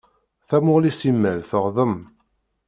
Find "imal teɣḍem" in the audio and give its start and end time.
1.09-1.95